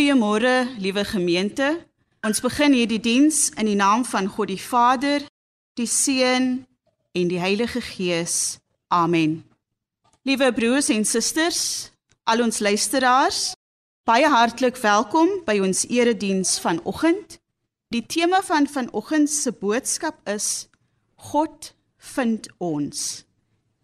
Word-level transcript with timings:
Goeiemôre, 0.00 0.66
liewe 0.78 1.04
gemeente. 1.04 1.86
Ons 2.24 2.40
begin 2.40 2.72
hierdie 2.72 3.02
diens 3.04 3.50
in 3.60 3.68
die 3.68 3.76
naam 3.76 4.00
van 4.08 4.30
God 4.32 4.48
die 4.48 4.56
Vader, 4.56 5.20
die 5.76 5.84
Seun 5.84 6.46
en 7.12 7.28
die 7.28 7.36
Heilige 7.36 7.82
Gees. 7.84 8.56
Amen. 8.88 9.42
Liewe 10.24 10.48
broers 10.56 10.88
en 10.88 11.04
susters, 11.04 11.92
al 12.24 12.40
ons 12.40 12.62
luisteraars, 12.64 13.52
baie 14.08 14.24
hartlik 14.24 14.80
welkom 14.80 15.42
by 15.44 15.58
ons 15.60 15.84
erediens 15.92 16.56
vanoggend. 16.64 17.36
Die 17.92 18.06
tema 18.08 18.40
van 18.48 18.72
vanoggend 18.72 19.28
se 19.28 19.52
boodskap 19.52 20.16
is 20.24 20.70
God 21.28 21.74
vind 22.16 22.48
ons. 22.56 23.26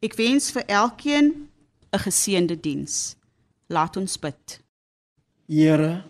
Ek 0.00 0.16
wens 0.16 0.48
vir 0.48 0.64
elkeen 0.64 1.50
'n 1.92 2.06
geseënde 2.08 2.56
diens. 2.56 3.18
Laat 3.68 4.00
ons 4.00 4.16
bid. 4.16 4.64
Here, 5.46 6.02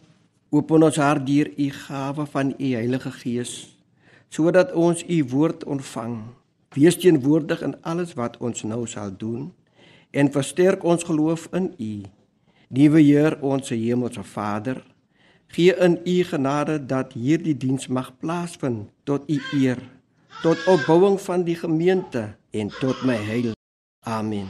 open 0.49 0.87
ons 0.87 0.97
hart 0.97 1.27
deur 1.29 1.51
u 1.61 1.67
gawe 1.69 2.25
van 2.33 2.55
u 2.57 2.69
Heilige 2.73 3.11
Gees, 3.21 3.51
sodat 4.33 4.73
ons 4.73 5.03
u 5.05 5.19
woord 5.29 5.65
ontvang. 5.69 6.15
Wees 6.73 6.97
teenwoordig 6.97 7.61
in 7.61 7.77
alles 7.85 8.15
wat 8.17 8.41
ons 8.41 8.65
nou 8.65 8.87
sal 8.89 9.13
doen 9.13 9.51
en 10.17 10.33
versterk 10.33 10.85
ons 10.89 11.05
geloof 11.05 11.49
in 11.53 11.69
u. 11.77 11.93
Liewe 12.73 13.05
Heer, 13.05 13.37
ons 13.45 13.69
hemelse 13.69 14.25
Vader, 14.25 14.81
gee 15.53 15.77
in 15.85 16.01
u 16.01 16.17
genade 16.25 16.81
dat 16.89 17.13
hierdie 17.13 17.57
diens 17.57 17.93
mag 17.93 18.15
plaasvind 18.17 18.89
tot 19.05 19.29
u 19.29 19.37
eer, 19.61 19.83
tot 20.41 20.65
opbouing 20.65 21.21
van 21.21 21.45
die 21.45 21.61
gemeente 21.61 22.31
en 22.57 22.73
tot 22.81 23.05
my 23.05 23.21
heil. 23.29 23.53
Amen. 24.01 24.49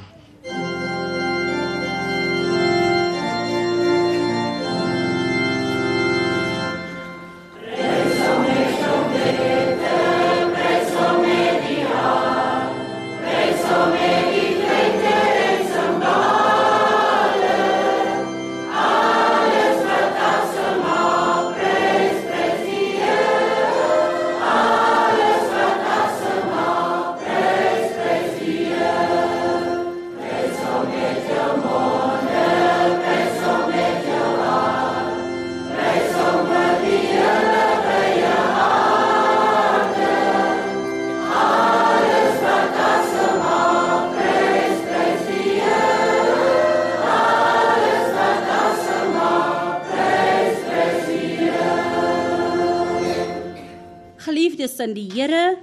In 54.82 54.94
die 54.97 55.09
Here, 55.12 55.56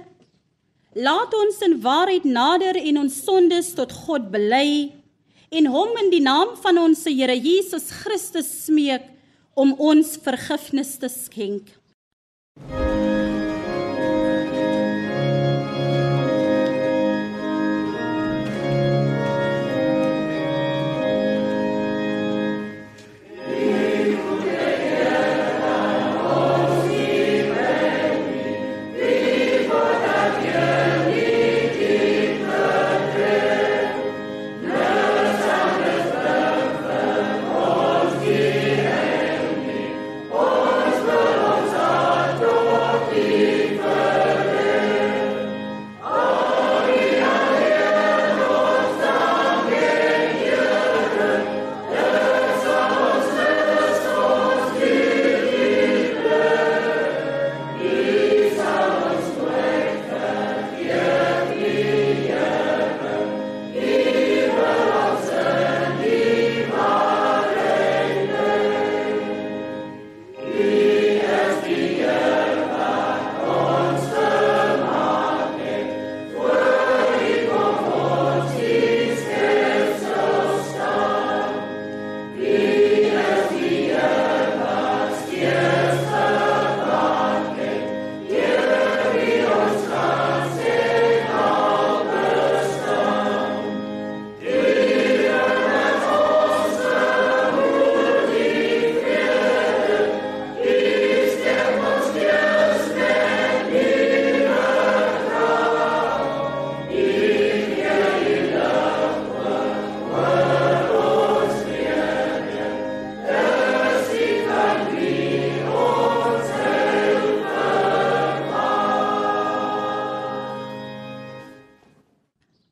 laat 0.94 1.34
ons 1.34 1.60
in 1.66 1.80
waarheid 1.82 2.26
nader 2.26 2.78
en 2.78 3.02
ons 3.04 3.16
sondes 3.26 3.72
tot 3.74 3.92
God 4.06 4.30
bely 4.34 4.92
en 5.54 5.66
hom 5.70 5.94
in 6.02 6.10
die 6.12 6.22
naam 6.22 6.54
van 6.62 6.78
ons 6.82 7.04
Here 7.06 7.34
Jesus 7.34 7.90
Christus 8.02 8.50
smeek 8.66 9.06
om 9.54 9.74
ons 9.78 10.16
vergifnis 10.22 10.96
te 10.98 11.10
skenk. 11.10 11.70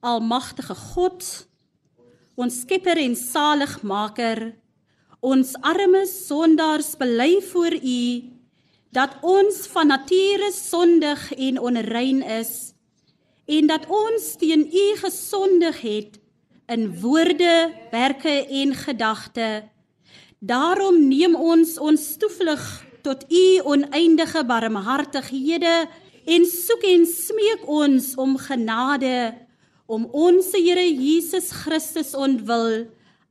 Almagtige 0.03 0.75
God, 0.75 1.23
ons 2.35 2.57
Skepper 2.65 2.99
en 2.99 3.13
Saligmaker, 3.15 4.41
ons 5.23 5.53
arme 5.63 6.01
sondaars 6.11 6.97
bely 6.99 7.37
voor 7.53 7.77
U 7.79 8.01
dat 8.91 9.15
ons 9.23 9.61
van 9.71 9.93
nature 9.93 10.49
sondig 10.57 11.23
en 11.37 11.61
onrein 11.63 12.19
is 12.27 12.73
en 13.47 13.71
dat 13.71 13.87
ons 13.87 14.27
teen 14.43 14.65
U 14.67 14.83
gesondig 15.05 15.79
het 15.85 16.19
in 16.67 16.89
woorde, 16.99 17.71
werke 17.95 18.35
en 18.43 18.75
gedagte. 18.75 19.49
Daarom 20.43 20.99
neem 21.07 21.39
ons 21.39 21.77
ons 21.79 22.09
toevlug 22.19 22.67
tot 23.07 23.23
U 23.31 23.47
oneindige 23.77 24.43
barmhartighede 24.51 25.87
en 26.27 26.51
soek 26.51 26.91
en 26.91 27.07
smeek 27.07 27.71
ons 27.71 28.13
om 28.19 28.35
genade 28.51 29.15
om 29.87 30.07
ons 30.13 30.53
Here 30.57 30.85
Jesus 30.87 31.51
Christus 31.53 32.15
ontwil. 32.15 32.89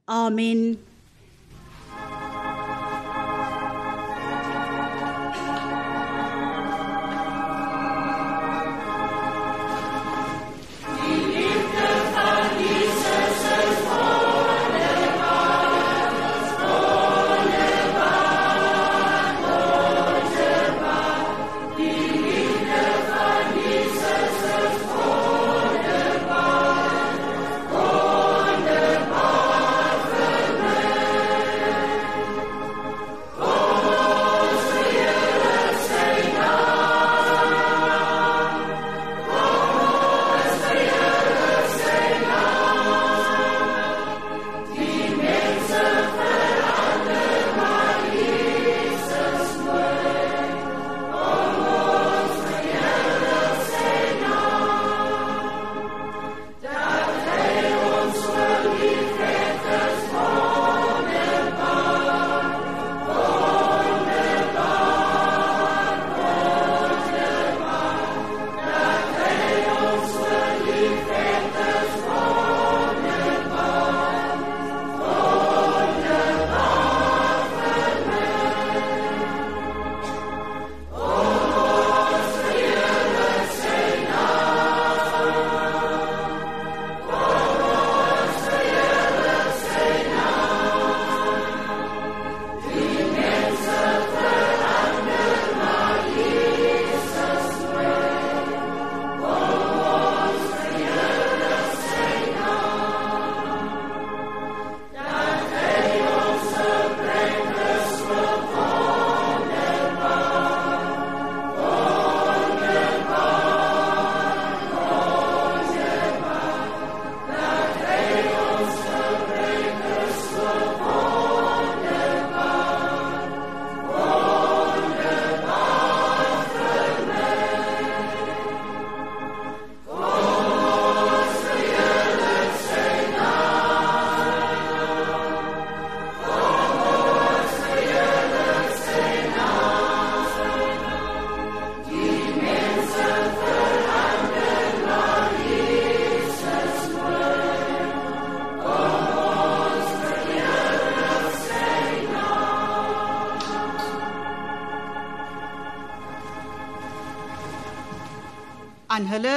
Amen. 0.08 0.91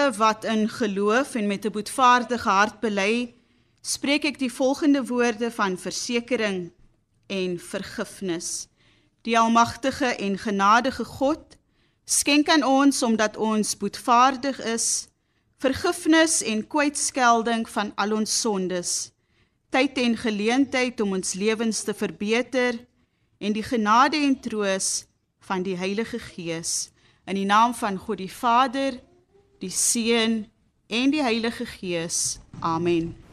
Aan 0.04 0.10
hulle 0.10 0.24
wat 0.24 0.44
in 0.44 0.68
geloof 0.68 1.34
en 1.34 1.46
met 1.46 1.64
'n 1.64 1.70
boetvaardige 1.70 2.48
hart 2.48 2.80
bely, 2.80 3.34
spreek 3.80 4.24
ek 4.24 4.38
die 4.38 4.52
volgende 4.52 5.06
woorde 5.06 5.50
van 5.50 5.78
versekering 5.78 6.72
en 7.26 7.58
vergifnis. 7.58 8.68
Die 9.22 9.38
almagtige 9.38 10.06
en 10.06 10.38
genadige 10.38 11.04
God 11.04 11.56
skenk 12.04 12.48
aan 12.48 12.62
ons 12.64 13.02
omdat 13.02 13.36
ons 13.36 13.76
boetvaardig 13.76 14.60
is, 14.64 15.08
vergifnis 15.56 16.42
en 16.42 16.66
kwytskelding 16.66 17.68
van 17.68 17.92
al 17.94 18.12
ons 18.12 18.40
sondes, 18.40 19.12
tyd 19.70 19.98
en 19.98 20.16
geleentheid 20.16 21.00
om 21.00 21.12
ons 21.12 21.32
lewens 21.32 21.82
te 21.82 21.94
verbeter 21.94 22.86
en 23.38 23.52
die 23.52 23.64
genade 23.72 24.16
en 24.16 24.40
troos 24.40 25.06
van 25.38 25.62
die 25.62 25.76
Heilige 25.76 26.18
Gees 26.18 26.90
in 27.24 27.34
die 27.34 27.48
naam 27.48 27.74
van 27.74 27.96
God 27.96 28.18
die 28.18 28.32
Vader, 28.32 29.00
die 29.64 29.70
Seun 29.70 30.46
en 30.88 31.10
die 31.10 31.22
Heilige 31.22 31.64
Gees. 31.64 32.38
Amen. 32.60 33.23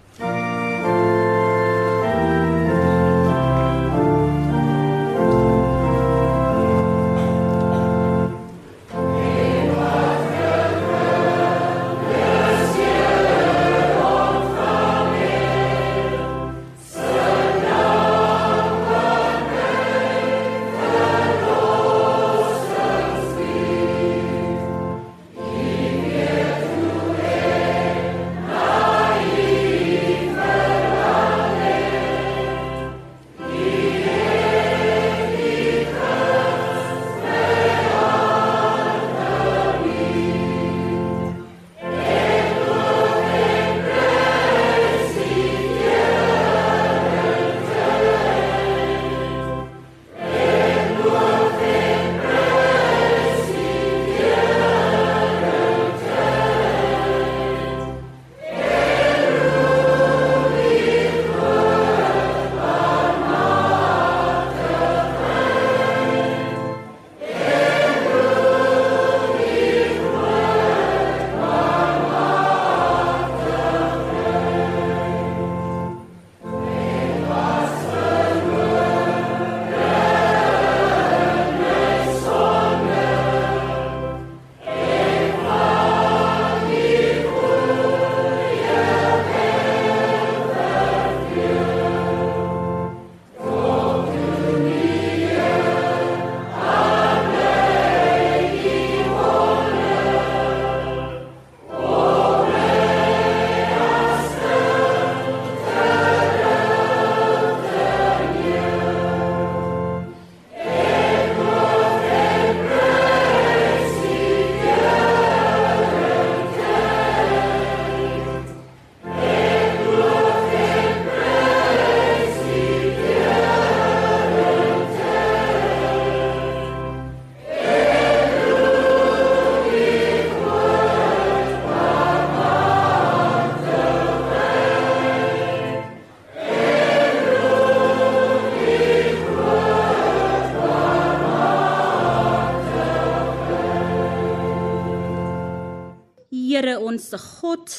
Onsse 146.92 147.18
God, 147.40 147.74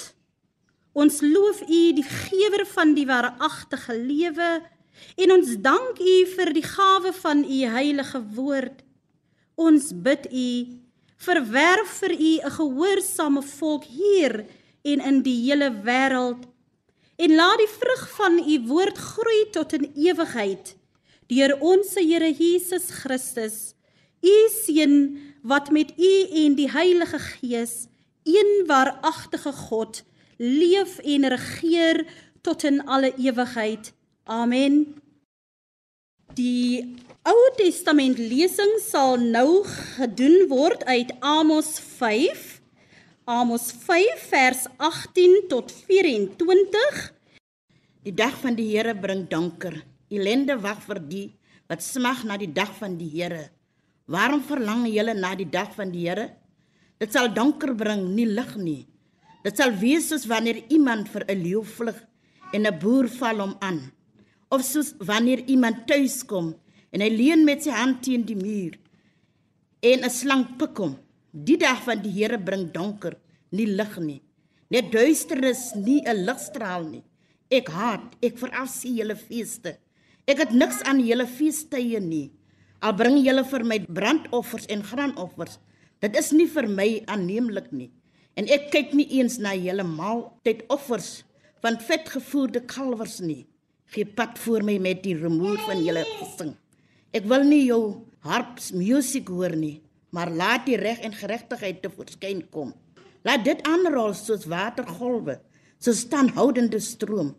ons 0.93 1.21
loof 1.25 1.63
U, 1.69 1.81
die 1.97 2.07
gewer 2.07 2.65
van 2.75 2.95
die 2.97 3.07
waaragtige 3.09 3.97
lewe, 3.97 4.53
en 5.17 5.35
ons 5.35 5.57
dank 5.65 6.01
U 6.01 6.17
vir 6.35 6.53
die 6.57 6.67
gawe 6.67 7.13
van 7.23 7.45
U 7.45 7.59
heilige 7.77 8.21
woord. 8.37 8.83
Ons 9.61 9.93
bid 10.05 10.29
U, 10.29 10.49
verwerf 11.23 11.99
vir 12.03 12.13
U 12.13 12.33
'n 12.47 12.57
gehoorsame 12.59 13.43
volk 13.43 13.85
hier 13.85 14.45
en 14.83 15.01
in 15.01 15.23
die 15.23 15.39
hele 15.47 15.71
wêreld 15.87 16.49
en 17.23 17.35
laat 17.35 17.61
die 17.61 17.71
vrug 17.71 18.03
van 18.17 18.39
U 18.39 18.57
woord 18.67 18.99
groei 18.99 19.43
tot 19.55 19.73
in 19.79 19.87
ewigheid 19.95 20.75
deur 21.31 21.55
ons 21.61 21.95
Here 21.95 22.29
Jesus 22.29 22.91
Christus, 22.91 23.75
U 24.21 24.35
seun 24.51 24.97
wat 25.43 25.71
met 25.71 25.95
U 25.97 26.13
en 26.45 26.57
die 26.59 26.71
Heilige 26.71 27.19
Gees 27.19 27.87
een 28.25 28.65
waaragtige 28.67 29.53
God 29.53 30.03
leef 30.37 30.99
en 30.99 31.29
regeer 31.29 32.07
tot 32.41 32.63
in 32.63 32.85
alle 32.87 33.15
ewigheid. 33.17 33.93
Amen. 34.25 34.95
Die 36.35 36.97
Ou 37.23 37.39
Testament 37.55 38.19
lesing 38.19 38.81
sal 38.83 39.21
nou 39.21 39.63
gedoen 39.95 40.49
word 40.51 40.83
uit 40.91 41.13
Amos 41.21 41.77
5. 41.99 42.61
Amos 43.31 43.69
5 43.85 44.25
vers 44.33 44.65
18 44.77 45.45
tot 45.49 45.71
24. 45.87 47.13
Die 48.03 48.15
dag 48.15 48.35
van 48.43 48.59
die 48.59 48.67
Here 48.73 48.97
bring 48.99 49.29
donker. 49.31 49.77
Elende 50.11 50.57
wag 50.59 50.83
vir 50.83 50.99
die 51.07 51.29
wat 51.71 51.85
smag 51.87 52.25
na 52.27 52.35
die 52.37 52.51
dag 52.51 52.73
van 52.81 52.99
die 52.99 53.13
Here. 53.13 53.47
Waarom 54.11 54.43
verlang 54.43 54.83
julle 54.91 55.15
na 55.15 55.37
die 55.39 55.47
dag 55.47 55.71
van 55.79 55.95
die 55.95 56.09
Here? 56.09 56.33
Dit 57.03 57.17
sal 57.17 57.33
donker 57.35 57.73
bring, 57.75 58.05
nie 58.15 58.29
lig 58.31 58.53
nie. 58.63 58.83
Dit 59.43 59.59
sal 59.59 59.73
wees 59.75 60.07
soos 60.13 60.29
wanneer 60.31 60.61
iemand 60.71 61.09
vir 61.11 61.25
'n 61.27 61.43
leeu 61.43 61.63
vlug 61.63 61.99
en 62.55 62.67
'n 62.67 62.79
boer 62.79 63.09
val 63.09 63.41
hom 63.41 63.55
aan. 63.61 63.81
Of 64.51 64.63
soos 64.63 64.95
wanneer 64.99 65.41
iemand 65.49 65.87
tuis 65.87 66.23
kom 66.23 66.55
en 66.93 67.01
hy 67.01 67.11
leun 67.11 67.45
met 67.45 67.63
sy 67.63 67.71
hand 67.71 68.03
teen 68.03 68.23
die 68.23 68.37
muur 68.37 68.79
en 69.83 70.05
'n 70.05 70.11
slang 70.11 70.45
pik 70.59 70.79
hom. 70.79 70.97
Die 71.33 71.57
dag 71.57 71.83
van 71.83 72.03
die 72.03 72.13
Here 72.13 72.39
bring 72.39 72.71
donker, 72.71 73.17
nie 73.51 73.67
lig 73.67 73.99
nie. 73.99 74.23
Net 74.71 74.93
duisternis, 74.93 75.75
nie 75.75 76.03
'n 76.07 76.25
ligstraal 76.25 76.85
nie. 76.85 77.05
Ek 77.51 77.69
haat, 77.69 78.15
ek 78.23 78.39
verafsie 78.39 78.95
julle 78.95 79.17
feeste. 79.17 79.77
Ek 80.27 80.39
het 80.39 80.53
niks 80.53 80.83
aan 80.83 81.01
julle 81.01 81.27
feestydde 81.27 82.01
nie. 82.01 82.31
Al 82.81 82.95
bring 82.95 83.19
julle 83.25 83.45
vir 83.45 83.65
my 83.65 83.79
brandoffers 83.81 84.67
en 84.67 84.83
graanoffers, 84.83 85.59
Dit 86.03 86.17
is 86.19 86.33
nie 86.35 86.49
vir 86.51 86.67
my 86.67 86.89
aanneemlik 87.07 87.71
nie. 87.71 87.93
En 88.35 88.49
ek 88.51 88.71
kyk 88.73 88.95
nie 88.97 89.07
eens 89.21 89.37
na 89.39 89.53
julle 89.55 89.85
maaltyd 89.87 90.65
offers 90.73 91.23
van 91.63 91.79
vetgevoerde 91.79 92.65
kalwers 92.67 93.21
nie. 93.23 93.45
Gee 93.93 94.09
pad 94.09 94.39
voor 94.43 94.65
my 94.67 94.79
met 94.83 95.03
die 95.05 95.15
remoer 95.15 95.61
van 95.67 95.83
julle 95.85 96.03
gesing. 96.17 96.57
Ek 97.15 97.29
wil 97.29 97.45
nie 97.47 97.67
jou 97.69 97.83
harps 98.25 98.73
musiek 98.75 99.29
hoor 99.31 99.55
nie, 99.55 99.83
maar 100.11 100.33
laat 100.33 100.65
die 100.67 100.79
reg 100.81 101.03
en 101.05 101.15
geregtigheid 101.15 101.83
te 101.85 101.91
verskyn 101.93 102.41
kom. 102.51 102.73
Laat 103.23 103.45
dit 103.47 103.61
aanrol 103.69 104.17
soos 104.17 104.49
watergolwe, 104.51 105.39
so 105.79 105.95
standhoudende 105.95 106.81
stroom. 106.83 107.35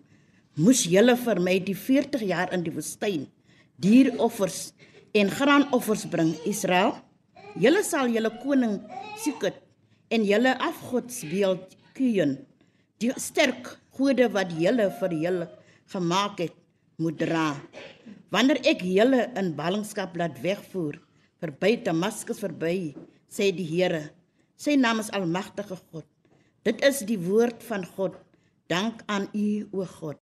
Moes 0.56 0.86
julle 0.88 1.18
vir 1.20 1.42
my 1.42 1.58
die 1.66 1.76
40 1.76 2.24
jaar 2.30 2.54
in 2.54 2.64
die 2.64 2.72
woestyn 2.72 3.26
dieroffers 3.82 4.72
en 5.18 5.32
graanoffers 5.34 6.06
bring, 6.08 6.36
Israel? 6.48 6.94
Julle 7.62 7.84
sal 7.86 8.10
julle 8.10 8.32
koning 8.42 8.80
Sikut 9.22 9.60
en 10.14 10.26
julle 10.26 10.56
afgodsbeeld 10.62 11.76
kuien, 11.98 12.38
die 13.02 13.14
sterk 13.22 13.76
gode 13.94 14.30
wat 14.34 14.54
julle 14.58 14.90
vir 15.00 15.14
julle 15.22 15.48
gemaak 15.94 16.42
het, 16.42 16.56
moet 16.98 17.18
dra. 17.22 17.52
Wanneer 18.34 18.62
ek 18.70 18.82
julle 18.86 19.28
in 19.38 19.54
ballingskap 19.58 20.18
laat 20.18 20.40
wegvoer 20.42 20.98
verby 21.44 21.76
Damaskus 21.86 22.40
verby, 22.42 22.94
sê 23.30 23.52
die 23.54 23.68
Here, 23.68 24.08
sy 24.58 24.78
naam 24.80 25.02
is 25.04 25.12
almagtige 25.14 25.78
God. 25.92 26.08
Dit 26.64 26.82
is 26.88 27.02
die 27.06 27.20
woord 27.20 27.62
van 27.68 27.84
God. 27.98 28.16
Dank 28.72 29.04
aan 29.12 29.28
U 29.36 29.68
o 29.76 29.88
God. 30.00 30.23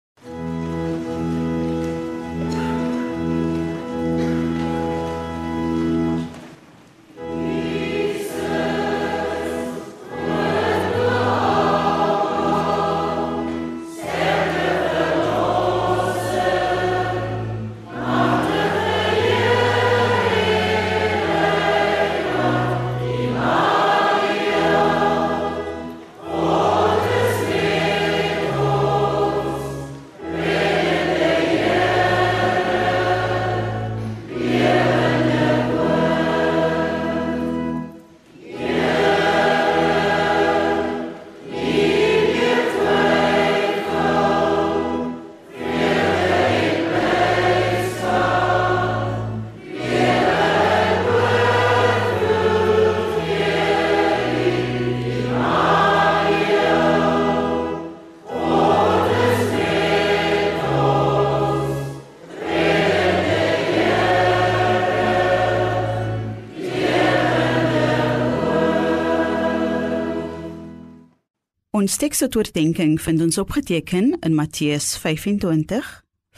Ons 71.78 71.94
teksoordenkings 72.00 73.04
vind 73.04 73.20
ons 73.22 73.36
opgeteken 73.38 74.16
in 74.26 74.32
Matteus 74.34 74.96
25 74.98 75.88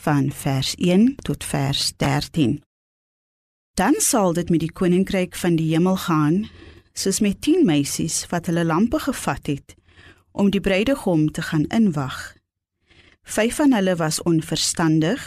van 0.03 0.27
vers 0.37 0.75
1 0.77 1.15
tot 1.25 1.45
vers 1.49 1.85
13. 1.97 2.59
Dan 3.79 3.95
sal 4.05 4.35
dit 4.37 4.51
met 4.53 4.61
die 4.61 4.73
koninkryk 4.81 5.39
van 5.41 5.55
die 5.57 5.71
hemel 5.71 5.97
gaan 6.03 6.43
soos 6.93 7.23
met 7.25 7.41
10 7.47 7.65
meisies 7.65 8.19
wat 8.29 8.51
hulle 8.51 8.67
lampe 8.69 9.01
gevat 9.01 9.49
het 9.49 9.75
om 10.37 10.51
die 10.53 10.61
bruidegom 10.61 11.31
te 11.33 11.47
gaan 11.49 11.65
inwag. 11.73 12.19
Vyf 13.25 13.63
van 13.63 13.73
hulle 13.73 13.95
was 13.97 14.21
onverstandig 14.29 15.25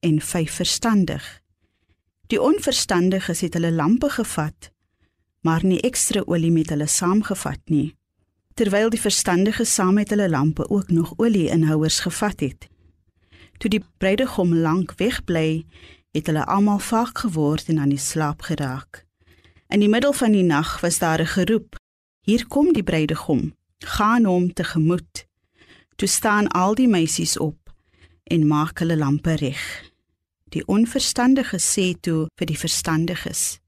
en 0.00 0.18
vyf 0.20 0.56
verstandig. 0.58 1.22
Die 2.34 2.42
onverstandiges 2.42 3.44
het 3.46 3.54
hulle 3.54 3.70
lampe 3.70 4.10
gevat, 4.16 4.72
maar 5.46 5.62
nie 5.62 5.78
ekstra 5.86 6.24
olie 6.26 6.50
met 6.50 6.74
hulle 6.74 6.90
saamgevat 6.90 7.62
nie 7.70 7.92
terwyl 8.56 8.88
die 8.90 9.00
verstandiges 9.00 9.74
saam 9.74 9.98
met 10.00 10.10
hulle 10.14 10.28
lampe 10.32 10.64
ook 10.72 10.88
nog 10.88 11.12
olieinhouers 11.16 12.00
gevat 12.00 12.40
het. 12.40 12.68
Toe 13.60 13.70
die 13.70 13.82
bruidegom 13.98 14.54
lank 14.54 14.94
wegbly, 14.96 15.66
het 16.16 16.26
hulle 16.30 16.44
almal 16.44 16.80
vaag 16.80 17.12
geword 17.20 17.68
en 17.68 17.78
aan 17.78 17.92
die 17.92 18.00
slaap 18.00 18.46
geraak. 18.48 19.04
In 19.68 19.82
die 19.84 19.90
middel 19.92 20.12
van 20.16 20.32
die 20.32 20.44
nag 20.44 20.80
was 20.80 20.98
daar 20.98 21.20
'n 21.20 21.26
geroep: 21.36 21.76
"Hier 22.20 22.46
kom 22.46 22.72
die 22.72 22.82
bruidegom, 22.82 23.54
gaan 23.78 24.24
hom 24.24 24.52
tegemoet." 24.52 25.26
Toe 25.96 26.08
staan 26.08 26.48
al 26.48 26.74
die 26.74 26.88
meisies 26.88 27.38
op 27.38 27.72
en 28.24 28.46
maak 28.46 28.78
hulle 28.78 28.96
lampe 28.96 29.34
reg. 29.34 29.90
Die 30.44 30.66
onverstandiges 30.66 31.78
sê 31.78 32.00
toe 32.00 32.26
vir 32.36 32.46
die 32.46 32.58
verstandiges: 32.58 33.58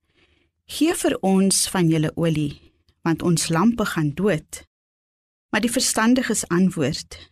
"Gee 0.65 0.95
vir 0.95 1.19
ons 1.21 1.69
van 1.69 1.89
julle 1.89 2.13
olie, 2.15 2.73
want 3.03 3.23
ons 3.23 3.49
lampe 3.49 3.85
gaan 3.85 4.15
dood." 4.15 4.68
Maar 5.51 5.61
die 5.61 5.73
verstandiges 5.73 6.49
antwoord: 6.49 7.31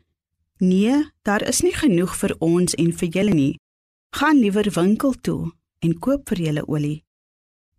Nee, 0.59 1.11
daar 1.23 1.43
is 1.49 1.61
nie 1.61 1.75
genoeg 1.75 2.17
vir 2.17 2.37
ons 2.39 2.75
en 2.75 2.93
vir 2.93 3.09
julle 3.09 3.35
nie. 3.35 3.55
Gaan 4.17 4.39
liewer 4.41 4.71
winkel 4.73 5.13
toe 5.21 5.53
en 5.79 5.99
koop 5.99 6.29
vir 6.29 6.41
julle 6.41 6.65
olie. 6.67 7.05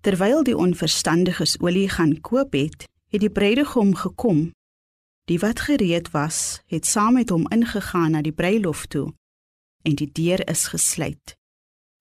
Terwyl 0.06 0.44
die 0.44 0.58
onverstandiges 0.58 1.58
olie 1.60 1.90
gaan 1.90 2.20
koop 2.22 2.54
het, 2.54 2.86
het 3.10 3.22
die 3.22 3.34
bruidegom 3.34 3.96
gekom. 3.96 4.52
Die 5.26 5.40
wat 5.40 5.60
gereed 5.60 6.12
was, 6.14 6.62
het 6.68 6.86
saam 6.86 7.18
met 7.18 7.34
hom 7.34 7.48
ingegaan 7.52 8.14
na 8.14 8.22
die 8.22 8.36
bruilof 8.36 8.86
toe 8.86 9.10
en 9.88 9.96
die 9.96 10.10
deur 10.12 10.44
is 10.50 10.68
gesluit. 10.68 11.36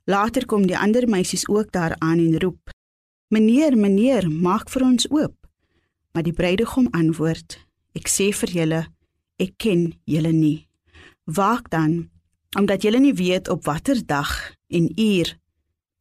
Later 0.05 0.47
kom 0.47 0.67
die 0.67 0.79
ander 0.79 1.09
meisies 1.09 1.49
ook 1.49 1.73
daar 1.73 1.95
aan 1.99 2.19
en 2.19 2.39
roep: 2.41 2.71
"Meneer, 3.29 3.77
meneer, 3.77 4.31
maak 4.31 4.71
vir 4.71 4.83
ons 4.83 5.11
oop." 5.11 5.37
Maar 6.13 6.23
die 6.23 6.33
bruidegom 6.33 6.89
antwoord: 6.91 7.66
Ek 7.97 8.11
sê 8.13 8.29
vir 8.37 8.53
julle, 8.53 8.83
ek 9.41 9.57
ken 9.63 9.89
julle 10.05 10.33
nie. 10.35 10.67
Waak 11.25 11.71
dan, 11.73 12.11
omdat 12.59 12.85
julle 12.85 13.01
nie 13.01 13.17
weet 13.17 13.49
op 13.49 13.65
watter 13.65 14.03
dag 14.07 14.33
en 14.69 14.91
uur 14.93 15.33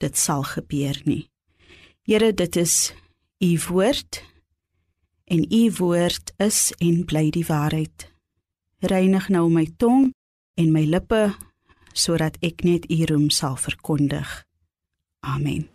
dit 0.03 0.17
sal 0.17 0.43
gebeur 0.43 0.99
nie. 1.05 1.25
Here, 2.05 2.33
dit 2.33 2.55
is 2.55 2.93
u 3.39 3.57
woord 3.69 4.21
en 5.25 5.45
u 5.49 5.63
woord 5.79 6.33
is 6.37 6.73
en 6.77 7.05
bly 7.05 7.29
die 7.33 7.45
waarheid. 7.47 8.09
Reinig 8.85 9.29
nou 9.33 9.47
my 9.49 9.65
tong 9.81 10.11
en 10.59 10.71
my 10.75 10.85
lippe 10.85 11.31
sodat 11.95 12.37
ek 12.45 12.67
net 12.67 12.89
u 12.91 13.05
roem 13.09 13.31
sal 13.33 13.57
verkondig. 13.57 14.43
Amen. 15.25 15.74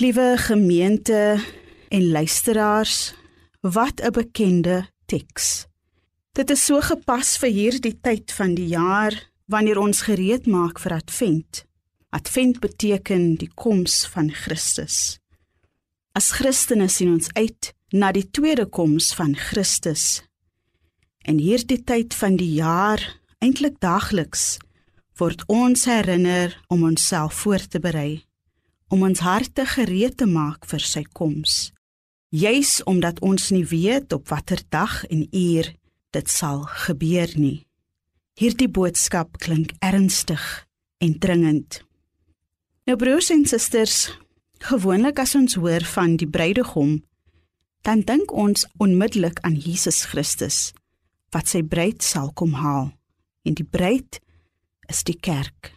Liewe 0.00 0.34
gemeente 0.36 1.44
en 1.88 2.10
luisteraars, 2.10 3.14
wat 3.60 4.00
'n 4.00 4.10
bekende 4.10 4.88
teks. 5.06 5.66
Dit 6.32 6.50
is 6.50 6.64
so 6.64 6.80
gepas 6.80 7.36
vir 7.36 7.50
hierdie 7.50 8.00
tyd 8.00 8.32
van 8.32 8.54
die 8.54 8.66
jaar 8.66 9.30
wanneer 9.44 9.78
ons 9.78 10.00
gereed 10.00 10.46
maak 10.46 10.78
vir 10.78 10.92
Advent. 10.92 11.64
Advent 12.08 12.60
beteken 12.60 13.34
die 13.34 13.50
koms 13.54 14.06
van 14.06 14.30
Christus. 14.30 15.18
As 16.12 16.30
Christene 16.30 16.88
sien 16.88 17.12
ons 17.12 17.28
uit 17.32 17.74
na 17.88 18.12
die 18.12 18.30
tweede 18.30 18.66
koms 18.66 19.14
van 19.14 19.36
Christus. 19.36 20.22
En 21.18 21.38
hierdie 21.38 21.84
tyd 21.84 22.14
van 22.14 22.36
die 22.36 22.54
jaar, 22.54 23.20
eintlik 23.38 23.80
daagliks, 23.80 24.58
word 25.16 25.44
ons 25.46 25.84
herinner 25.84 26.64
om 26.68 26.84
onsself 26.84 27.34
voor 27.34 27.66
te 27.68 27.80
berei 27.80 28.29
om 28.90 29.04
ons 29.06 29.22
harte 29.22 29.64
gereed 29.66 30.16
te 30.18 30.26
maak 30.26 30.66
vir 30.66 30.82
sy 30.82 31.04
koms. 31.14 31.70
Juis 32.34 32.78
omdat 32.90 33.20
ons 33.26 33.50
nie 33.54 33.64
weet 33.66 34.12
op 34.12 34.28
watter 34.30 34.62
dag 34.70 35.00
en 35.10 35.26
uur 35.30 35.70
dit 36.14 36.30
sal 36.30 36.64
gebeur 36.86 37.30
nie. 37.38 37.66
Hierdie 38.38 38.70
boodskap 38.70 39.38
klink 39.42 39.72
ernstig 39.82 40.42
en 41.02 41.16
dringend. 41.18 41.80
Nou 42.86 42.96
broers 42.98 43.30
en 43.30 43.44
susters, 43.46 44.10
gewoonlik 44.66 45.20
as 45.22 45.34
ons 45.38 45.58
hoor 45.60 45.84
van 45.94 46.16
die 46.18 46.28
bruidegom, 46.28 47.00
dan 47.86 48.02
dink 48.06 48.32
ons 48.32 48.66
onmiddellik 48.78 49.40
aan 49.46 49.56
Jesus 49.56 50.04
Christus 50.10 50.70
wat 51.30 51.50
sy 51.50 51.62
bruid 51.62 52.02
sal 52.02 52.32
kom 52.34 52.56
haal. 52.58 52.90
En 53.46 53.54
die 53.54 53.66
bruid 53.66 54.18
is 54.90 55.04
die 55.06 55.16
kerk. 55.16 55.70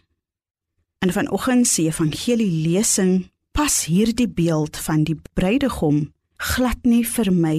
In 1.04 1.12
vanoggend 1.12 1.66
se 1.66 1.82
evangelie 1.82 2.68
lesing 2.68 3.30
pas 3.52 3.84
hierdie 3.84 4.28
beeld 4.28 4.76
van 4.76 5.02
die 5.04 5.20
bruidegom 5.32 5.98
glad 6.36 6.86
nie 6.88 7.02
vir 7.04 7.28
my 7.32 7.58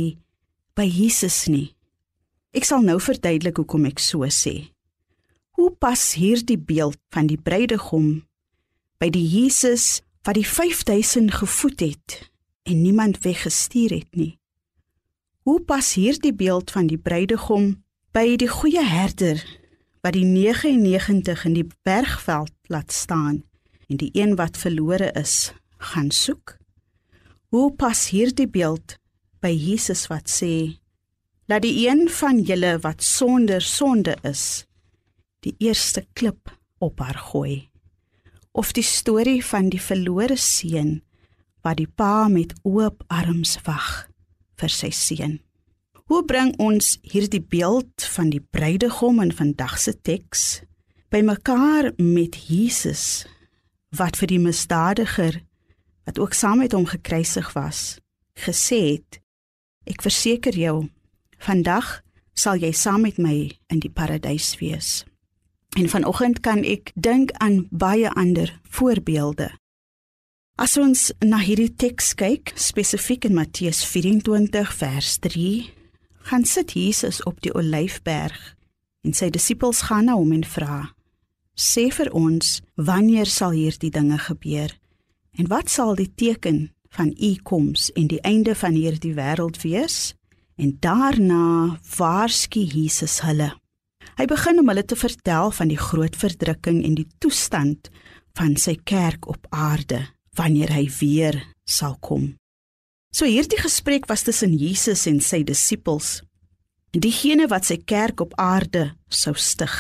by 0.73 0.86
Jesus 0.89 1.43
nie. 1.45 1.75
Ek 2.58 2.65
sal 2.65 2.81
nou 2.81 2.95
verduidelik 2.97 3.60
hoekom 3.62 3.86
ek 3.86 4.01
so 4.01 4.25
sê. 4.34 4.71
Hoe 5.60 5.69
pas 5.77 6.05
hierdie 6.17 6.58
beeld 6.58 6.97
van 7.13 7.29
die 7.29 7.38
bruidegom 7.38 8.23
by 8.97 9.12
die 9.13 9.27
Jesus 9.36 10.01
wat 10.25 10.39
die 10.39 10.47
5000 10.49 11.38
gevoed 11.38 11.86
het 11.86 12.17
en 12.65 12.81
niemand 12.81 13.21
weggestuur 13.27 13.93
het 13.93 14.10
nie? 14.17 14.39
Hoe 15.45 15.60
pas 15.62 15.93
hierdie 15.93 16.34
beeld 16.34 16.73
van 16.73 16.89
die 16.89 16.97
bruidegom 16.97 17.75
by 18.10 18.25
die 18.41 18.49
goeie 18.49 18.81
herder 18.81 19.38
wat 20.06 20.13
die 20.13 20.28
99 20.28 21.48
in 21.50 21.56
die 21.58 21.65
bergveld 21.82 22.54
laat 22.70 22.94
staan 22.94 23.39
en 23.89 23.98
die 23.98 24.12
een 24.13 24.36
wat 24.38 24.58
verlore 24.58 25.08
is 25.18 25.50
gaan 25.82 26.12
soek? 26.13 26.58
Hoe 27.50 27.72
pas 27.74 28.04
hierdie 28.13 28.46
beeld 28.46 29.00
by 29.41 29.50
Jesus 29.50 30.06
wat 30.12 30.30
sê: 30.30 30.78
"Laat 31.50 31.65
die 31.65 31.88
een 31.88 32.06
van 32.10 32.41
julle 32.41 32.78
wat 32.86 33.02
sonder 33.04 33.62
sonde 33.62 34.18
is, 34.22 34.65
die 35.39 35.56
eerste 35.58 36.06
klip 36.13 36.54
op 36.78 37.00
haar 37.00 37.18
gooi." 37.18 37.70
Of 38.52 38.74
die 38.74 38.86
storie 38.86 39.41
van 39.46 39.70
die 39.70 39.82
verlore 39.82 40.38
seun 40.38 41.02
wat 41.62 41.78
die 41.78 41.89
pa 41.89 42.28
met 42.28 42.54
oop 42.62 43.04
arms 43.08 43.58
wag 43.65 44.08
vir 44.62 44.70
sy 44.70 44.89
seun. 44.89 45.44
Hoe 46.06 46.22
bring 46.22 46.52
ons 46.62 47.00
hierdie 47.02 47.41
beeld 47.41 48.04
van 48.13 48.30
die 48.30 48.41
bruidegom 48.54 49.24
in 49.24 49.32
vandag 49.34 49.80
se 49.82 49.96
teks 50.06 50.62
bymekaar 51.10 51.96
met 51.98 52.36
Jesus 52.46 53.26
wat 53.96 54.20
vir 54.20 54.30
die 54.30 54.41
misdadiger 54.44 55.39
wat 56.06 56.20
ook 56.22 56.36
saam 56.38 56.62
met 56.62 56.76
hom 56.78 56.86
gekruisig 56.86 57.48
was, 57.56 57.98
gesê 58.38 58.78
het: 58.94 59.18
Ek 59.89 60.04
verseker 60.06 60.54
jou, 60.54 60.91
vandag 61.41 62.04
sal 62.38 62.62
jy 62.62 62.70
saam 62.70 63.02
met 63.08 63.18
my 63.18 63.50
in 63.74 63.82
die 63.82 63.89
paradys 63.89 64.52
wees. 64.62 65.06
En 65.74 65.89
vanoggend 65.89 66.44
kan 66.46 66.62
ek 66.62 66.91
dink 66.94 67.34
aan 67.41 67.65
baie 67.72 68.12
ander 68.13 68.52
voorbeelde. 68.70 69.50
As 70.62 70.78
ons 70.78 71.10
na 71.26 71.41
hierdie 71.41 71.74
teks 71.74 72.13
kyk, 72.13 72.54
spesifiek 72.54 73.26
in 73.26 73.34
Matteus 73.34 73.82
24 73.89 74.70
vers 74.78 75.18
3, 75.26 75.50
gaan 76.26 76.46
sit 76.46 76.74
Jesus 76.74 77.22
op 77.24 77.42
die 77.46 77.54
Olyfberg 77.54 78.56
en 79.06 79.14
sy 79.14 79.30
disippels 79.30 79.84
gaan 79.86 80.10
na 80.10 80.16
hom 80.18 80.32
en 80.34 80.46
vra: 80.46 80.96
"Sê 81.54 81.92
vir 81.94 82.10
ons, 82.12 82.62
wanneer 82.76 83.30
sal 83.30 83.54
hierdie 83.54 83.92
dinge 83.92 84.18
gebeur?" 84.18 84.74
En 85.38 85.48
wat 85.48 85.70
sal 85.70 85.96
die 85.96 86.12
teken 86.16 86.72
van 86.96 87.12
u 87.20 87.36
koms 87.44 87.92
en 87.94 88.08
die 88.08 88.22
einde 88.22 88.56
van 88.56 88.72
hierdie 88.72 89.14
wêreld 89.14 89.62
wees? 89.62 90.16
En 90.56 90.78
daarna 90.80 91.80
waarsku 91.98 92.60
Jesus 92.60 93.20
hulle. 93.20 93.52
Hy 94.16 94.26
begin 94.26 94.60
om 94.60 94.70
hulle 94.72 94.86
te 94.86 94.96
vertel 94.96 95.52
van 95.52 95.68
die 95.68 95.80
groot 95.80 96.16
verdrukking 96.16 96.84
en 96.88 96.96
die 96.96 97.08
toestand 97.20 97.90
van 98.40 98.56
sy 98.56 98.78
kerk 98.84 99.28
op 99.28 99.48
aarde 99.50 100.06
wanneer 100.40 100.72
hy 100.72 100.88
weer 101.00 101.42
sal 101.68 101.98
kom. 102.00 102.36
So 103.15 103.23
hierdie 103.23 103.62
gesprek 103.62 104.10
was 104.10 104.25
tussen 104.28 104.51
Jesus 104.51 105.06
en 105.08 105.21
sy 105.23 105.45
disippels. 105.47 106.19
Diegene 106.91 107.47
wat 107.47 107.63
sy 107.69 107.78
kerk 107.80 108.19
op 108.19 108.34
aarde 108.36 108.89
sou 109.08 109.32
stig. 109.39 109.71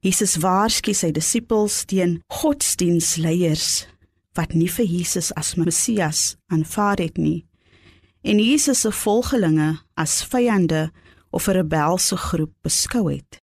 Jesus 0.00 0.38
waarsku 0.40 0.94
sy 0.96 1.10
disippels 1.12 1.82
teen 1.84 2.22
godsdienstleiers 2.32 3.84
wat 4.38 4.56
nie 4.56 4.70
vir 4.72 4.88
Jesus 4.88 5.28
as 5.36 5.52
Messias 5.60 6.38
aanvaar 6.48 7.02
het 7.02 7.20
nie 7.20 7.42
en 8.24 8.40
Jesus 8.40 8.86
se 8.86 8.92
volgelinge 8.92 9.78
as 9.96 10.24
vyande 10.24 10.90
of 11.30 11.48
'n 11.48 11.52
rebelse 11.60 12.16
groep 12.16 12.52
beskou 12.62 13.12
het. 13.12 13.40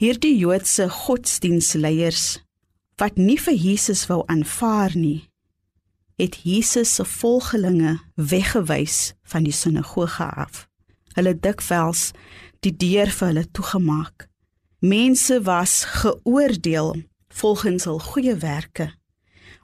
Hierdie 0.00 0.38
Joodse 0.38 0.88
godsdienstleiers 0.88 2.40
wat 2.96 3.16
nie 3.16 3.38
vir 3.38 3.54
Jesus 3.54 4.06
wou 4.06 4.24
aanvaar 4.26 4.96
nie, 4.96 5.27
het 6.18 6.40
Jesus 6.42 6.94
se 6.98 7.04
volgelinge 7.04 7.98
weggewys 8.14 9.14
van 9.22 9.46
die 9.46 9.54
sinagoge 9.54 10.26
af. 10.26 10.66
Hulle 11.14 11.34
dikwels 11.34 12.10
die 12.66 12.74
deur 12.74 13.10
vir 13.10 13.30
hulle 13.30 13.46
toegemaak. 13.50 14.28
Mense 14.78 15.42
was 15.42 15.84
geoordeel 16.02 16.94
volgens 17.28 17.86
hul 17.86 17.98
goeie 18.02 18.34
werke 18.42 18.92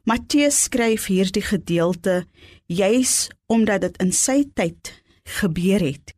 Matteus 0.05 0.67
skryf 0.67 1.07
hierdie 1.09 1.43
gedeelte 1.43 2.27
juis 2.69 3.31
omdat 3.49 3.87
dit 3.87 3.95
in 4.05 4.11
sy 4.13 4.43
tyd 4.53 4.91
gebeur 5.41 5.81
het. 5.81 6.13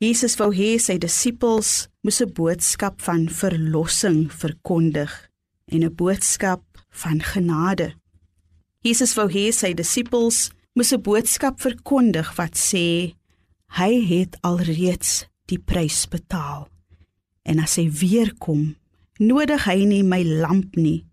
Jesus 0.00 0.38
wou 0.40 0.48
hê 0.56 0.76
sy 0.80 0.96
disippels 1.00 1.88
moes 2.00 2.22
'n 2.24 2.32
boodskap 2.32 3.02
van 3.04 3.28
verlossing 3.28 4.32
verkondig 4.32 5.12
en 5.68 5.84
'n 5.84 5.94
boodskap 5.94 6.64
van 6.88 7.20
genade. 7.20 7.92
Jesus 8.86 9.16
wou 9.18 9.26
hê 9.26 9.48
sy 9.50 9.72
disippels 9.74 10.36
moes 10.78 10.92
'n 10.94 11.02
boodskap 11.02 11.58
verkondig 11.58 12.28
wat 12.38 12.54
sê 12.54 13.16
hy 13.78 13.92
het 14.12 14.38
alreeds 14.46 15.26
die 15.50 15.58
prys 15.58 16.06
betaal. 16.06 16.68
En 17.42 17.58
as 17.58 17.74
hy 17.78 17.90
weer 17.90 18.30
kom, 18.38 18.76
nodig 19.18 19.64
hy 19.66 19.82
nie 19.84 20.02
my 20.02 20.22
lamp 20.22 20.76
nie, 20.76 21.04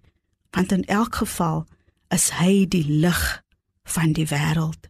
want 0.54 0.72
in 0.72 0.86
elk 0.86 1.16
geval 1.16 1.66
is 2.14 2.30
hy 2.38 2.66
die 2.70 2.86
lig 2.86 3.42
van 3.86 4.14
die 4.14 4.28
wêreld. 4.30 4.90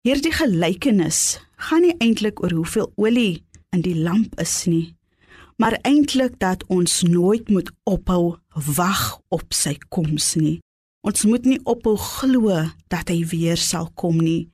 Hierdie 0.00 0.32
gelykenis 0.32 1.40
gaan 1.56 1.82
nie 1.82 1.96
eintlik 2.00 2.40
oor 2.40 2.56
hoeveel 2.56 2.92
olie 2.96 3.44
in 3.72 3.82
die 3.84 3.96
lamp 3.96 4.40
is 4.40 4.64
nie, 4.64 4.96
maar 5.60 5.76
eintlik 5.84 6.38
dat 6.38 6.64
ons 6.68 7.02
nooit 7.02 7.48
moet 7.48 7.68
ophou 7.84 8.38
wag 8.54 9.20
op 9.28 9.52
sy 9.52 9.76
koms 9.92 10.36
nie. 10.40 10.60
Ons 11.06 11.24
moet 11.24 11.44
nie 11.46 11.60
ophou 11.64 11.96
glo 11.96 12.64
dat 12.90 13.10
hy 13.12 13.22
weer 13.30 13.60
sal 13.60 13.90
kom 13.94 14.18
nie, 14.20 14.50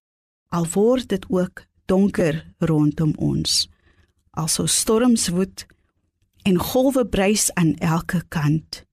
al 0.53 0.67
word 0.75 1.09
dit 1.11 1.25
ook 1.33 1.65
donker 1.91 2.43
rondom 2.59 3.15
ons. 3.17 3.65
Also 4.37 4.67
storms 4.67 5.29
woed 5.33 5.67
en 6.45 6.59
golwe 6.61 7.07
bruis 7.07 7.49
aan 7.55 7.75
elke 7.81 8.23
kant. 8.29 8.85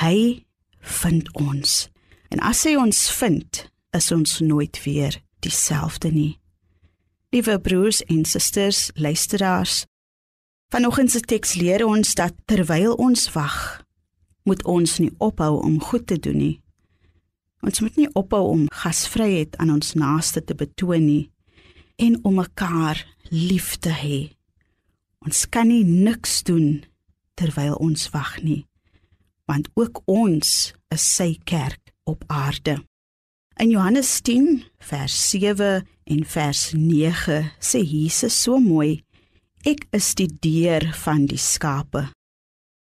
Hy 0.00 0.44
vind 0.80 1.30
ons. 1.38 1.88
En 2.34 2.42
as 2.42 2.64
hy 2.66 2.74
ons 2.80 2.98
vind, 3.14 3.62
is 3.94 4.10
ons 4.12 4.40
nooit 4.42 4.80
weer 4.84 5.20
dieselfde 5.44 6.10
nie. 6.10 6.34
Liewe 7.34 7.58
broers 7.60 8.02
en 8.10 8.24
susters, 8.26 8.90
luisteraars, 8.94 9.84
vanoggend 10.74 11.10
se 11.14 11.20
teks 11.22 11.54
leer 11.54 11.86
ons 11.86 12.14
dat 12.18 12.34
terwyl 12.50 12.94
ons 12.98 13.28
wag, 13.34 13.84
moet 14.42 14.62
ons 14.66 14.98
nie 14.98 15.12
ophou 15.22 15.62
om 15.62 15.78
goed 15.82 16.06
te 16.10 16.18
doen 16.18 16.38
nie. 16.38 16.63
Ons 17.64 17.80
moet 17.80 17.96
nie 17.96 18.10
ophou 18.12 18.42
om 18.52 18.64
gasvryheid 18.82 19.56
aan 19.56 19.72
ons 19.72 19.94
naaste 19.96 20.42
te 20.44 20.52
betoon 20.52 21.06
nie 21.06 21.22
en 21.96 22.18
om 22.28 22.36
mekaar 22.36 23.00
lief 23.30 23.78
te 23.80 23.92
hê. 23.94 24.18
Ons 25.24 25.46
kan 25.48 25.70
nie 25.70 25.84
niks 25.86 26.42
doen 26.44 26.82
terwyl 27.38 27.78
ons 27.80 28.10
wag 28.12 28.36
nie, 28.44 28.66
want 29.48 29.70
ook 29.80 30.02
ons 30.10 30.74
is 30.92 31.06
sy 31.16 31.30
kerk 31.48 31.94
op 32.04 32.26
aarde. 32.28 32.82
In 33.56 33.72
Johannes 33.72 34.12
10 34.26 34.60
vers 34.84 35.16
7 35.30 35.86
en 36.04 36.24
vers 36.36 36.66
9 36.76 37.40
sê 37.62 37.80
Jesus 37.80 38.36
so 38.44 38.60
mooi: 38.60 39.00
Ek 39.64 39.86
is 39.96 40.12
die 40.18 40.28
deur 40.28 40.90
van 41.06 41.24
die 41.30 41.40
skape. 41.40 42.10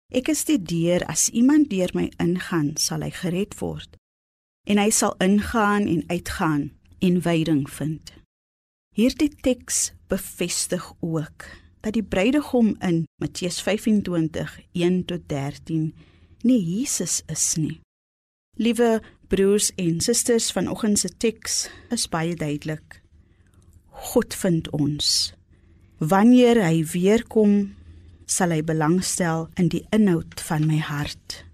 Ek 0.10 0.32
is 0.34 0.41
die 0.50 0.58
deur, 0.58 1.06
as 1.08 1.30
iemand 1.30 1.70
deur 1.70 1.91
my 1.94 2.10
ingaan, 2.20 2.74
sal 2.82 3.06
hy 3.06 3.12
gered 3.13 3.54
word. 3.62 4.01
En 4.67 4.78
hy 4.78 4.89
sal 4.89 5.15
ingaan 5.17 5.88
en 5.88 6.04
uitgaan 6.08 6.71
en 7.00 7.21
veiding 7.21 7.69
vind. 7.69 8.13
Hierdie 8.95 9.32
teks 9.41 9.91
bevestig 10.08 10.93
ook 11.00 11.45
dat 11.82 11.93
die 11.93 12.04
bruidegom 12.04 12.76
in 12.80 13.06
Matteus 13.21 13.62
25:1 13.62 15.06
tot 15.06 15.21
13 15.28 15.93
nie 16.41 16.62
Jesus 16.78 17.21
is 17.28 17.56
nie. 17.56 17.80
Liewe 18.58 19.02
broers 19.28 19.71
en 19.76 20.02
susters, 20.02 20.52
vanoggend 20.52 21.00
se 21.00 21.10
teks 21.17 21.69
is 21.89 22.10
baie 22.10 22.36
duidelik. 22.36 23.02
God 23.89 24.36
vind 24.36 24.69
ons. 24.69 25.34
Wanneer 25.97 26.60
hy 26.65 26.84
weer 26.91 27.24
kom, 27.28 27.76
sal 28.26 28.52
hy 28.52 28.63
belangstel 28.63 29.47
in 29.56 29.69
die 29.71 29.86
inhoud 29.89 30.41
van 30.41 30.65
my 30.67 30.80
hart, 30.84 31.45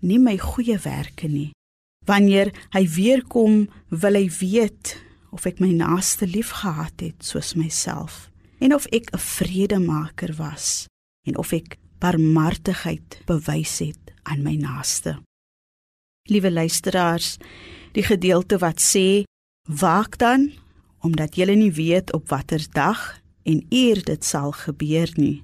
nie 0.00 0.18
my 0.18 0.38
goeie 0.40 0.78
werke 0.82 1.28
nie. 1.28 1.50
Wanneer 2.10 2.50
hy 2.74 2.84
weer 2.90 3.22
kom, 3.22 3.68
wil 3.88 4.16
hy 4.18 4.26
weet 4.40 4.96
of 5.30 5.46
ek 5.46 5.60
my 5.62 5.70
naaste 5.76 6.26
liefgehad 6.26 7.04
het 7.04 7.22
soos 7.22 7.54
myself 7.54 8.26
en 8.58 8.74
of 8.74 8.88
ek 8.90 9.14
'n 9.14 9.18
vredemaker 9.18 10.34
was 10.36 10.86
en 11.26 11.38
of 11.38 11.52
ek 11.52 11.78
barmhartigheid 12.02 13.22
bewys 13.26 13.78
het 13.78 14.12
aan 14.22 14.42
my 14.42 14.56
naaste. 14.56 15.22
Liewe 16.28 16.50
luisteraars, 16.50 17.38
die 17.92 18.02
gedeelte 18.02 18.58
wat 18.58 18.80
sê 18.80 19.24
waak 19.68 20.18
dan 20.18 20.50
omdat 21.00 21.36
jy 21.36 21.54
nie 21.54 21.72
weet 21.72 22.12
op 22.12 22.28
watter 22.28 22.60
dag 22.72 23.20
en 23.44 23.66
uur 23.70 24.02
dit 24.04 24.24
sal 24.24 24.52
gebeur 24.52 25.10
nie. 25.16 25.42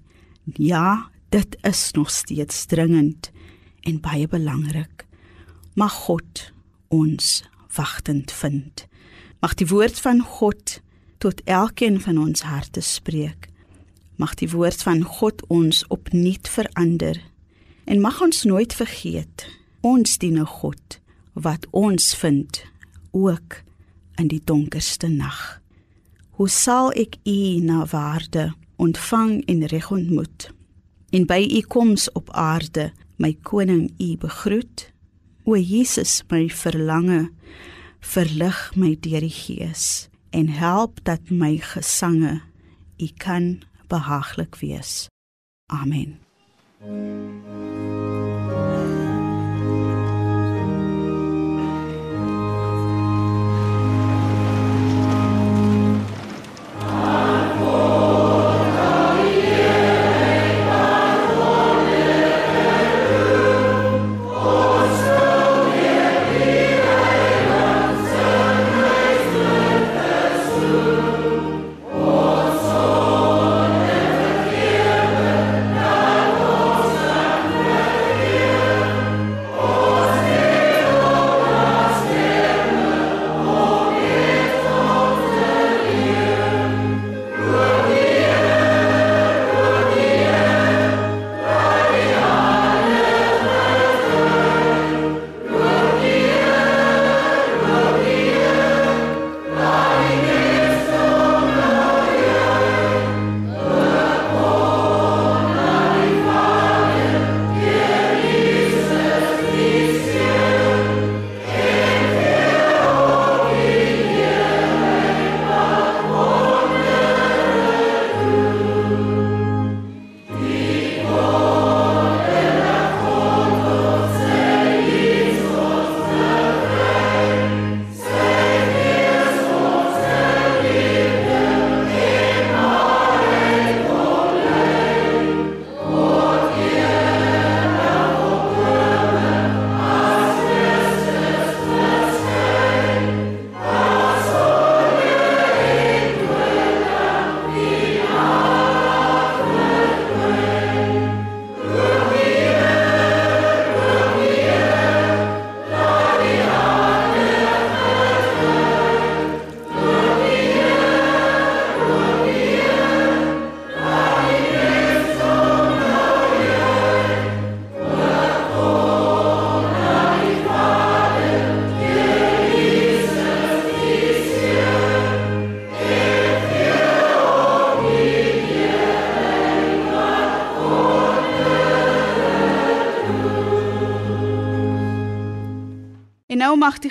Ja, 0.58 1.10
dit 1.30 1.56
is 1.62 1.92
nog 1.92 2.10
steeds 2.10 2.66
dringend 2.66 3.30
en 3.82 4.00
baie 4.00 4.28
belangrik. 4.28 5.06
Mag 5.74 5.92
God 5.92 6.55
ons 6.96 7.44
wagtend 7.76 8.32
vind. 8.32 8.86
Mag 9.40 9.54
die 9.60 9.68
woord 9.68 10.00
van 10.00 10.20
God 10.20 10.80
tot 11.18 11.42
elkeen 11.44 12.00
van 12.00 12.18
ons 12.18 12.42
harte 12.48 12.80
spreek. 12.80 13.48
Mag 14.16 14.34
die 14.40 14.48
woord 14.50 14.82
van 14.82 15.02
God 15.04 15.44
ons 15.52 15.84
opnuut 15.92 16.48
verander 16.48 17.20
en 17.84 18.00
mag 18.00 18.20
ons 18.24 18.44
nooit 18.48 18.72
vergeet 18.72 19.46
ons 19.86 20.18
dien 20.18 20.38
'n 20.38 20.52
God 20.60 21.00
wat 21.32 21.66
ons 21.70 22.14
vind 22.14 22.64
ook 23.12 23.62
in 24.16 24.28
die 24.28 24.40
donkerste 24.44 25.08
nag. 25.08 25.60
Hoe 26.30 26.48
sal 26.48 26.92
ek 26.92 27.16
u 27.24 27.60
na 27.60 27.84
waarde 27.86 28.54
ontvang 28.76 29.44
en 29.46 29.66
reg 29.66 29.90
ontmoet? 29.90 30.50
En 31.10 31.26
by 31.26 31.40
u 31.58 31.60
koms 31.60 32.12
op 32.12 32.30
aarde 32.30 32.92
my 33.16 33.36
koning 33.42 33.92
u 33.98 34.16
begroet. 34.16 34.92
O 35.48 35.54
Jesus, 35.54 36.24
my 36.28 36.48
verlange, 36.50 37.30
verlig 38.02 38.58
my 38.74 38.96
deur 38.98 39.22
die 39.22 39.30
Gees 39.30 40.08
en 40.34 40.48
help 40.50 40.98
dat 41.06 41.30
my 41.30 41.54
gesange 41.62 42.40
u 42.98 43.06
kan 43.22 43.62
behaaglik 43.86 44.58
wees. 44.58 45.06
Amen. 45.70 46.18
En 46.82 48.35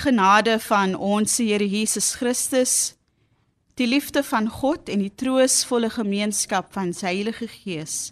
genade 0.06 0.60
van 0.60 0.96
ons 0.96 1.38
Here 1.38 1.66
Jesus 1.70 2.14
Christus, 2.16 2.94
die 3.74 3.88
liefde 3.88 4.24
van 4.24 4.48
God 4.50 4.90
en 4.90 5.02
die 5.02 5.14
troostvolle 5.18 5.90
gemeenskap 5.90 6.70
van 6.76 6.94
sy 6.94 7.10
Heilige 7.10 7.48
Gees, 7.50 8.12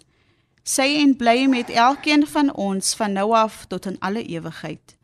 sy 0.66 0.88
en 0.98 1.14
bly 1.20 1.46
met 1.52 1.70
elkeen 1.70 2.26
van 2.26 2.50
ons 2.58 2.94
van 2.98 3.14
nou 3.14 3.30
af 3.36 3.62
tot 3.70 3.86
in 3.86 3.98
alle 4.02 4.24
ewigheid. 4.26 4.96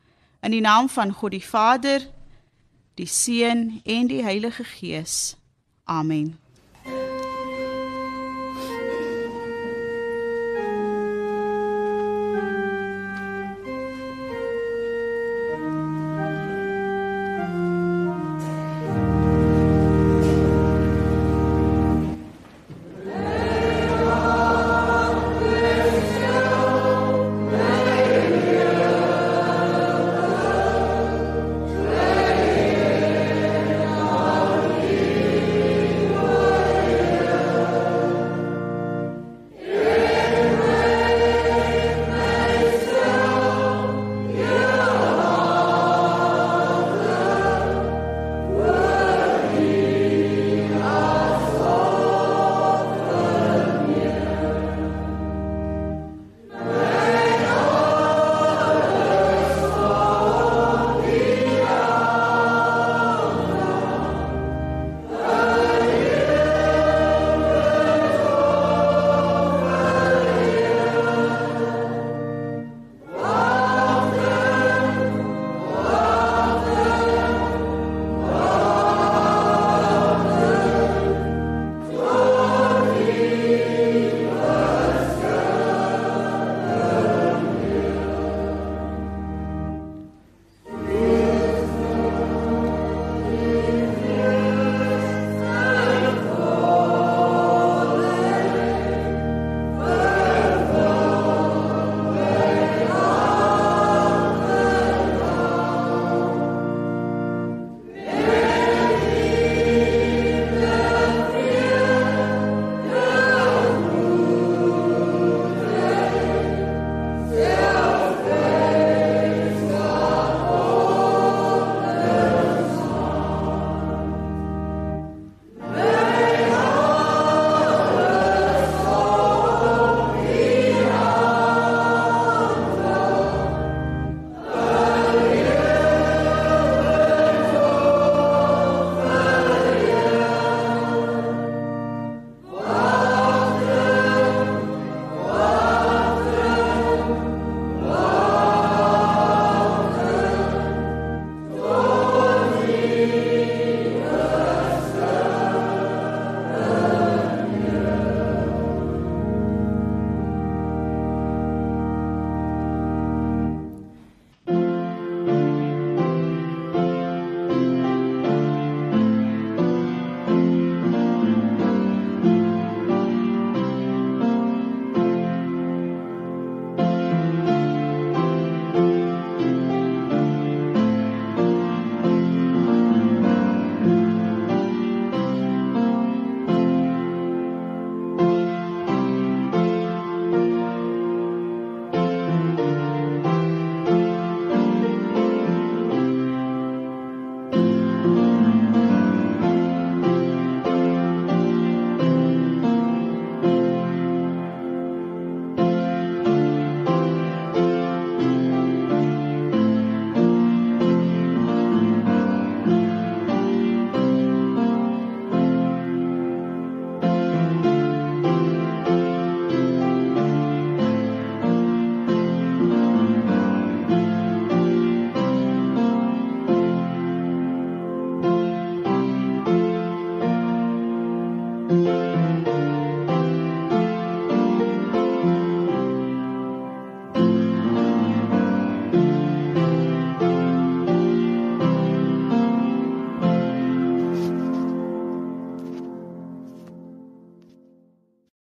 In 0.42 0.56
die 0.56 0.64
naam 0.64 0.88
van 0.90 1.14
God 1.14 1.36
die 1.36 1.44
Vader, 1.44 2.04
die 2.98 3.08
Seun 3.08 3.80
en 3.84 4.10
die 4.10 4.22
Heilige 4.24 4.64
Gees. 4.64 5.36
Amen. 5.84 6.34